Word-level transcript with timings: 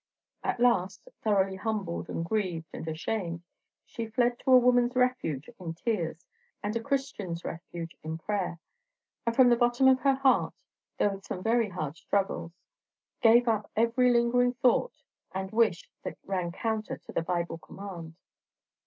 At 0.43 0.59
last, 0.59 1.07
thoroughly 1.21 1.57
humbled 1.57 2.09
and 2.09 2.25
grieved 2.25 2.67
and 2.73 2.87
ashamed, 2.87 3.43
she 3.85 4.07
fled 4.09 4.39
to 4.39 4.51
a 4.51 4.57
woman's 4.57 4.95
refuge 4.95 5.47
in 5.59 5.75
tears, 5.75 6.25
and 6.63 6.75
a 6.75 6.81
Christian's 6.81 7.45
refuge 7.45 7.95
in 8.01 8.17
prayer; 8.17 8.57
and 9.27 9.35
from 9.35 9.49
the 9.49 9.55
bottom 9.55 9.87
of 9.87 9.99
her 9.99 10.15
heart, 10.15 10.55
though 10.97 11.11
with 11.13 11.25
some 11.27 11.43
very 11.43 11.69
hard 11.69 11.97
struggles, 11.97 12.57
gave 13.21 13.47
up 13.47 13.69
every 13.75 14.11
lingering 14.11 14.53
thought 14.55 15.03
and 15.33 15.51
wish 15.51 15.87
that 16.01 16.17
ran 16.25 16.51
counter 16.51 16.97
to 16.97 17.11
the 17.11 17.21
Bible 17.21 17.59
command. 17.59 18.15